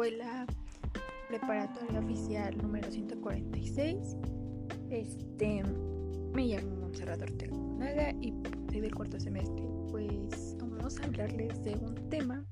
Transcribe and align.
escuela 0.00 0.46
preparatoria 1.28 2.00
oficial 2.00 2.56
número 2.56 2.90
146. 2.90 4.16
Este, 4.88 5.62
me 6.32 6.46
llamo 6.46 6.76
Montserrat 6.76 7.20
Ortega 7.20 8.12
y 8.20 8.32
soy 8.70 8.80
del 8.80 8.94
cuarto 8.94 9.20
semestre. 9.20 9.62
Pues 9.90 10.56
vamos 10.58 10.98
a 10.98 11.04
hablarles 11.04 11.62
de 11.64 11.74
un 11.74 11.94
tema 12.08 12.44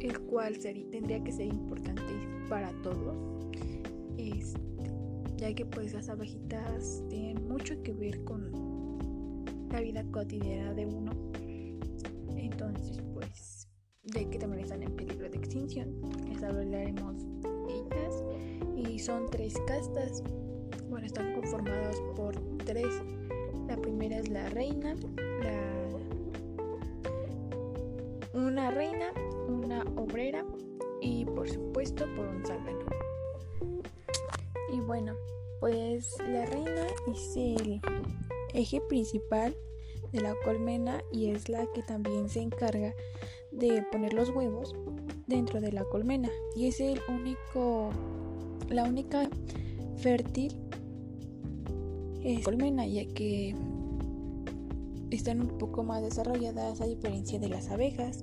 el 0.00 0.18
cual 0.22 0.58
tendría 0.58 1.22
que 1.22 1.30
ser 1.30 1.46
importante 1.46 2.02
para 2.48 2.72
todos, 2.82 3.46
este, 4.16 4.90
ya 5.36 5.54
que 5.54 5.64
pues 5.64 5.94
las 5.94 6.08
abejitas 6.08 7.04
tienen 7.08 7.46
mucho 7.46 7.80
que 7.82 7.92
ver 7.92 8.24
con 8.24 8.50
la 9.70 9.80
vida 9.80 10.04
cotidiana 10.10 10.74
de 10.74 10.86
uno. 10.86 11.12
Entonces, 12.36 13.00
pues, 13.14 13.61
de 14.04 14.28
que 14.28 14.38
también 14.38 14.64
están 14.64 14.82
en 14.82 14.96
peligro 14.96 15.28
de 15.28 15.36
extinción, 15.36 15.94
les 16.28 16.42
hablaremos 16.42 17.16
de 17.66 17.74
ellas. 17.74 18.24
Y 18.76 18.98
son 18.98 19.26
tres 19.30 19.54
castas. 19.66 20.22
Bueno, 20.88 21.06
están 21.06 21.34
conformadas 21.34 22.00
por 22.16 22.34
tres. 22.64 22.88
La 23.68 23.76
primera 23.76 24.18
es 24.18 24.28
la 24.28 24.48
reina, 24.50 24.96
la 25.42 25.72
una 28.34 28.70
reina, 28.70 29.12
una 29.46 29.82
obrera 29.96 30.44
y 31.00 31.24
por 31.24 31.48
supuesto 31.48 32.06
por 32.16 32.26
un 32.26 32.44
zángano. 32.44 32.86
Y 34.72 34.80
bueno, 34.80 35.14
pues 35.60 36.16
la 36.28 36.44
reina 36.46 36.86
es 37.08 37.36
el 37.36 37.80
eje 38.52 38.80
principal 38.88 39.54
de 40.12 40.20
la 40.20 40.34
colmena 40.44 41.02
y 41.12 41.30
es 41.30 41.48
la 41.48 41.66
que 41.72 41.82
también 41.82 42.28
se 42.28 42.40
encarga 42.40 42.94
de 43.52 43.82
poner 43.90 44.14
los 44.14 44.30
huevos 44.30 44.74
dentro 45.26 45.60
de 45.60 45.72
la 45.72 45.84
colmena. 45.84 46.30
Y 46.56 46.66
es 46.66 46.80
el 46.80 47.00
único 47.08 47.90
la 48.68 48.84
única 48.84 49.28
fértil 49.96 50.56
colmena 52.44 52.86
ya 52.86 53.04
que 53.14 53.54
están 55.10 55.40
un 55.40 55.58
poco 55.58 55.82
más 55.82 56.02
desarrolladas 56.02 56.80
a 56.80 56.86
diferencia 56.86 57.38
de 57.38 57.48
las 57.48 57.70
abejas. 57.70 58.20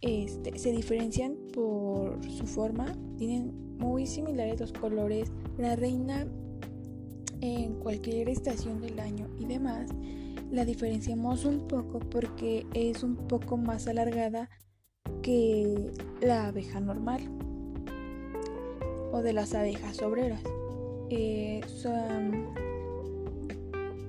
Este, 0.00 0.58
se 0.58 0.72
diferencian 0.72 1.36
por 1.52 2.18
su 2.28 2.46
forma. 2.46 2.86
Tienen 3.18 3.76
muy 3.78 4.06
similares 4.06 4.60
los 4.60 4.72
colores. 4.72 5.30
La 5.58 5.76
reina 5.76 6.26
en 7.40 7.74
cualquier 7.74 8.28
estación 8.28 8.80
del 8.80 8.98
año 9.00 9.28
y 9.38 9.46
demás, 9.46 9.90
la 10.52 10.66
diferenciamos 10.66 11.46
un 11.46 11.66
poco 11.66 11.98
porque 11.98 12.66
es 12.74 13.02
un 13.02 13.16
poco 13.16 13.56
más 13.56 13.88
alargada 13.88 14.50
que 15.22 15.90
la 16.20 16.48
abeja 16.48 16.78
normal 16.78 17.22
o 19.12 19.22
de 19.22 19.32
las 19.32 19.54
abejas 19.54 20.02
obreras. 20.02 20.42
Eh, 21.08 21.62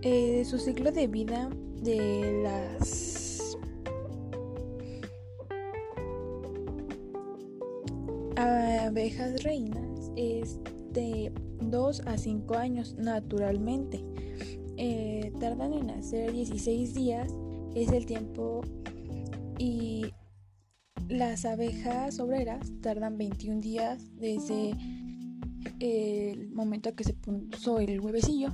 eh, 0.02 0.46
su 0.46 0.60
ciclo 0.60 0.92
de 0.92 1.08
vida 1.08 1.50
de 1.82 2.42
las 2.44 3.58
abejas 8.36 9.44
reinas 9.44 10.12
es 10.18 10.60
de 10.92 11.32
2 11.62 12.02
a 12.06 12.18
5 12.18 12.56
años 12.56 12.96
naturalmente. 12.96 14.04
Eh, 14.78 15.32
tardan 15.40 15.74
en 15.74 15.88
nacer 15.88 16.32
16 16.32 16.94
días, 16.94 17.32
es 17.76 17.92
el 17.92 18.06
tiempo 18.06 18.62
y 19.58 20.06
las 21.10 21.46
abejas 21.46 22.20
obreras 22.20 22.72
tardan 22.82 23.18
21 23.18 23.62
días 23.62 24.10
desde 24.16 24.76
el 25.80 26.50
momento 26.52 26.96
que 26.96 27.04
se 27.04 27.14
puso 27.14 27.80
el 27.80 28.00
huevecillo. 28.00 28.50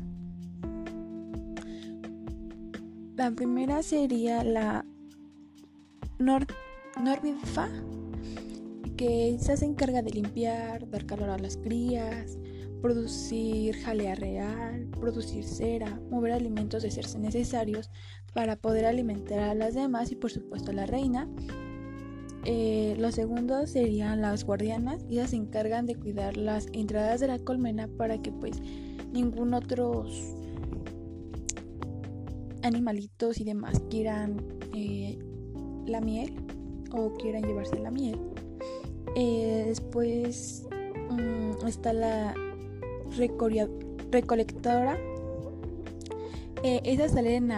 La 3.16 3.32
primera 3.32 3.84
sería 3.84 4.44
la 4.44 4.86
Nor 6.20 6.48
Norvidfa, 7.02 7.70
que 8.98 9.36
esa 9.36 9.56
se 9.58 9.66
encarga 9.66 10.02
de 10.02 10.12
limpiar, 10.12 10.90
dar 10.90 11.06
calor 11.06 11.30
a 11.30 11.38
las 11.38 11.58
crías, 11.58 12.38
producir 12.82 13.76
jalea 13.78 14.16
real, 14.16 14.88
producir 15.00 15.44
cera, 15.44 16.00
mover 16.10 16.32
alimentos 16.32 16.84
de 16.84 16.92
serse 16.92 17.20
necesarios 17.20 17.90
para 18.34 18.56
poder 18.56 18.86
alimentar 18.86 19.40
a 19.40 19.56
las 19.56 19.74
demás 19.74 20.12
y 20.12 20.16
por 20.16 20.32
supuesto 20.32 20.72
a 20.72 20.74
la 20.74 20.86
reina. 20.86 21.28
Eh, 22.46 22.96
los 22.98 23.16
segundos 23.16 23.72
serían 23.72 24.22
las 24.22 24.46
guardianas 24.46 25.04
ellas 25.10 25.32
se 25.32 25.36
encargan 25.36 25.86
de 25.86 25.96
cuidar 25.96 26.38
las 26.38 26.68
entradas 26.72 27.20
de 27.20 27.28
la 27.28 27.38
colmena 27.38 27.90
para 27.98 28.22
que 28.22 28.32
pues 28.32 28.62
ningún 29.12 29.54
otro 29.54 30.06
animalitos 32.64 33.42
y 33.42 33.44
demás 33.44 33.82
quieran 33.90 34.42
eh, 34.74 35.20
la 35.86 36.00
miel 36.00 36.34
o 36.92 37.14
quieran 37.14 37.44
llevarse 37.44 37.78
la 37.80 37.92
miel. 37.92 38.20
Eh, 39.16 39.66
después 39.68 40.66
mm, 41.10 41.68
está 41.68 41.94
la 41.94 42.34
recolectora. 43.20 44.98
Eh, 46.64 46.82
esas 46.84 47.14
salen 47.14 47.54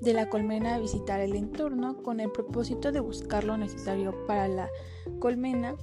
de 0.00 0.12
la 0.12 0.28
colmena 0.28 0.74
a 0.74 0.78
visitar 0.78 1.20
el 1.20 1.36
entorno 1.36 2.02
con 2.02 2.20
el 2.20 2.30
propósito 2.30 2.92
de 2.92 3.00
buscar 3.00 3.44
lo 3.44 3.56
necesario 3.56 4.26
para 4.26 4.48
la 4.48 4.68
colmena, 5.20 5.74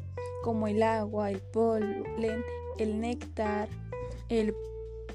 como 0.43 0.67
el 0.67 0.83
agua, 0.83 1.31
el 1.31 1.39
polen, 1.39 2.43
el 2.77 2.99
néctar, 2.99 3.69
el 4.29 4.53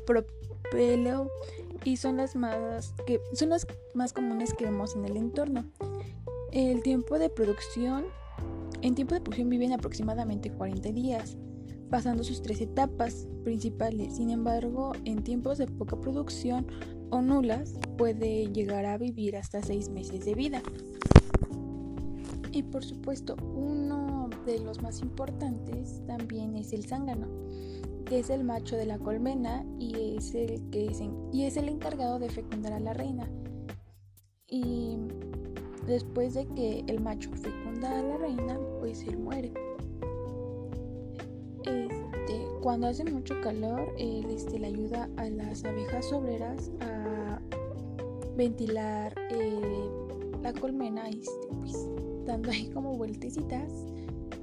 propeleo 0.06 1.30
y 1.84 1.96
son 1.96 2.16
las 2.16 2.34
más 2.34 2.94
que 3.06 3.20
son 3.34 3.50
las 3.50 3.66
más 3.94 4.12
comunes 4.12 4.54
que 4.54 4.64
vemos 4.64 4.96
en 4.96 5.04
el 5.04 5.16
entorno. 5.16 5.64
El 6.50 6.82
tiempo 6.82 7.18
de 7.18 7.30
producción 7.30 8.06
en 8.82 8.94
tiempo 8.94 9.14
de 9.14 9.20
producción 9.20 9.48
viven 9.48 9.72
aproximadamente 9.72 10.50
40 10.50 10.92
días 10.92 11.36
pasando 11.94 12.24
sus 12.24 12.42
tres 12.42 12.60
etapas 12.60 13.28
principales. 13.44 14.16
Sin 14.16 14.30
embargo, 14.30 14.94
en 15.04 15.22
tiempos 15.22 15.58
de 15.58 15.68
poca 15.68 15.94
producción 16.00 16.66
o 17.10 17.22
nulas, 17.22 17.74
puede 17.96 18.52
llegar 18.52 18.84
a 18.84 18.98
vivir 18.98 19.36
hasta 19.36 19.62
seis 19.62 19.90
meses 19.90 20.24
de 20.24 20.34
vida. 20.34 20.60
Y 22.50 22.64
por 22.64 22.82
supuesto, 22.84 23.36
uno 23.54 24.28
de 24.44 24.58
los 24.58 24.82
más 24.82 25.02
importantes 25.02 26.04
también 26.04 26.56
es 26.56 26.72
el 26.72 26.84
zángano, 26.84 27.28
que 28.06 28.18
es 28.18 28.28
el 28.28 28.42
macho 28.42 28.74
de 28.74 28.86
la 28.86 28.98
colmena 28.98 29.64
y 29.78 30.16
es 30.16 30.34
el, 30.34 30.68
que 30.70 30.90
y 31.30 31.44
es 31.44 31.56
el 31.56 31.68
encargado 31.68 32.18
de 32.18 32.28
fecundar 32.28 32.72
a 32.72 32.80
la 32.80 32.92
reina. 32.92 33.30
Y 34.48 34.96
después 35.86 36.34
de 36.34 36.44
que 36.56 36.82
el 36.88 37.00
macho 37.00 37.30
fecunda 37.36 38.00
a 38.00 38.02
la 38.02 38.16
reina, 38.16 38.58
pues 38.80 39.04
él 39.04 39.16
muere. 39.16 39.54
Cuando 42.64 42.86
hace 42.86 43.04
mucho 43.04 43.38
calor, 43.42 43.94
él 43.98 44.24
este, 44.30 44.58
le 44.58 44.68
ayuda 44.68 45.10
a 45.18 45.28
las 45.28 45.62
abejas 45.66 46.10
obreras 46.14 46.70
a 46.80 47.38
ventilar 48.38 49.12
eh, 49.32 49.90
la 50.42 50.50
colmena, 50.54 51.10
este, 51.10 51.46
pues, 51.60 51.76
dando 52.24 52.50
ahí 52.50 52.70
como 52.70 52.96
vueltecitas, 52.96 53.70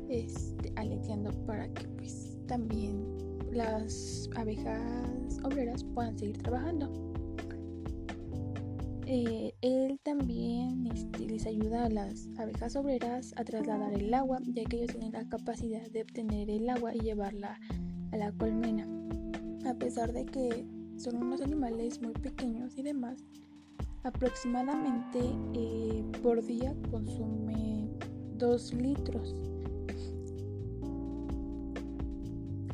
este, 0.07 0.71
aleteando 0.75 1.31
para 1.47 1.67
que 1.73 1.87
pues 1.97 2.37
también 2.45 3.03
las 3.51 4.29
abejas 4.35 5.39
obreras 5.43 5.83
puedan 5.83 6.15
seguir 6.19 6.37
trabajando. 6.43 6.91
Eh, 9.07 9.51
él 9.61 9.99
también 10.03 10.85
este, 10.93 11.25
les 11.25 11.47
ayuda 11.47 11.85
a 11.85 11.89
las 11.89 12.29
abejas 12.37 12.75
obreras 12.75 13.33
a 13.37 13.43
trasladar 13.43 13.95
el 13.95 14.13
agua, 14.13 14.37
ya 14.43 14.63
que 14.65 14.77
ellos 14.77 14.91
tienen 14.91 15.13
la 15.13 15.27
capacidad 15.27 15.89
de 15.89 16.03
obtener 16.03 16.51
el 16.51 16.69
agua 16.69 16.95
y 16.95 16.99
llevarla 16.99 17.59
a 18.11 18.17
la 18.17 18.31
colmena. 18.31 18.87
A 19.65 19.73
pesar 19.75 20.11
de 20.13 20.25
que 20.25 20.65
son 20.97 21.17
unos 21.17 21.41
animales 21.41 22.01
muy 22.01 22.13
pequeños 22.13 22.77
y 22.77 22.83
demás, 22.83 23.23
aproximadamente 24.03 25.19
eh, 25.53 26.03
por 26.21 26.45
día 26.45 26.75
consume 26.89 27.89
2 28.37 28.73
litros. 28.73 29.35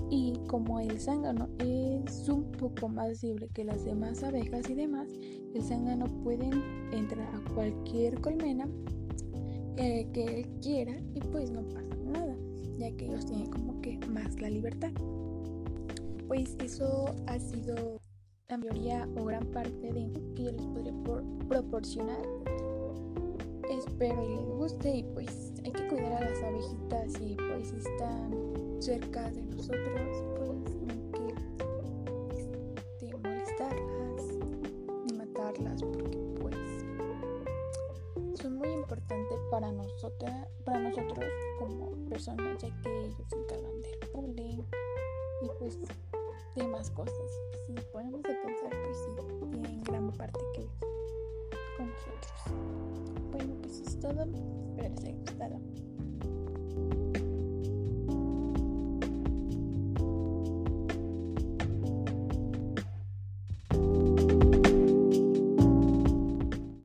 Y 0.10 0.34
como 0.48 0.80
el 0.80 1.00
zángano 1.00 1.50
es 1.60 2.30
un 2.30 2.50
poco 2.54 2.88
más 2.88 3.22
libre 3.24 3.50
que 3.50 3.66
las 3.66 3.84
demás 3.84 4.24
abejas 4.24 4.70
y 4.70 4.74
demás, 4.74 5.10
el 5.54 5.62
zángano 5.62 6.06
puede 6.24 6.50
entrar 6.92 7.28
a 7.36 7.54
cualquier 7.54 8.20
colmena 8.22 8.68
eh, 9.76 10.08
que 10.14 10.40
él 10.40 10.48
quiera 10.62 10.98
y 11.14 11.20
pues 11.20 11.52
no 11.52 11.62
pasa 11.64 11.87
ya 12.78 12.92
que 12.96 13.06
ellos 13.06 13.26
tienen 13.26 13.50
como 13.50 13.82
que 13.82 13.98
más 14.08 14.40
la 14.40 14.50
libertad 14.50 14.92
pues 16.28 16.58
eso 16.62 17.16
ha 17.28 17.40
sido 17.40 18.02
la 18.50 18.58
mayoría 18.58 19.08
o 19.18 19.26
gran 19.26 19.46
parte 19.48 19.94
de 19.94 20.12
que 20.36 20.44
yo 20.44 20.52
les 20.52 20.66
podría 20.68 20.94
proporcionar. 21.48 22.26
Espero 23.70 24.24
y 24.24 24.36
les 24.36 24.46
guste 24.46 24.98
y 24.98 25.04
pues 25.04 25.54
hay 25.64 25.72
que 25.72 25.88
cuidar 25.88 26.24
a 26.24 26.30
las 26.30 26.44
abejitas 26.44 27.22
y 27.22 27.36
pues 27.36 27.72
están 27.72 28.32
cerca 28.80 29.30
de 29.32 29.42
nosotros, 29.44 30.24
pues 30.38 30.76
no 30.76 30.94
hay 30.94 31.00
que 31.12 32.40
este, 32.40 33.18
molestarlas 33.18 34.22
ni 35.06 35.18
matarlas 35.18 35.82
porque 35.82 36.18
pues 36.42 36.56
son 38.42 38.58
muy 38.58 38.70
importantes 38.70 39.38
para 39.52 39.72
nosotros, 39.72 40.32
para 40.64 40.80
nosotros 40.80 41.27
personas 42.18 42.58
ya 42.58 42.70
que 42.82 42.90
ellos 43.06 43.14
se 43.30 43.36
encargan 43.36 43.80
del 43.84 44.10
bullying 44.12 44.64
y 45.44 45.50
pues 45.60 45.78
demás 46.56 46.90
cosas. 46.90 47.32
Si 47.68 47.74
ponemos 47.94 48.22
a 48.22 48.30
pensar 48.44 48.72
pues 48.72 48.98
sí, 48.98 49.50
tienen 49.52 49.84
gran 49.84 50.12
parte 50.14 50.40
que 50.56 50.62
ver 50.62 50.70
con 51.78 51.90
nosotros. 51.92 52.34
Bueno 53.32 53.54
pues 53.62 53.82
es 53.82 54.00
todo, 54.00 54.24
espero 54.24 54.96
les 54.96 55.04
haya 55.04 55.18
gustado. 55.20 55.62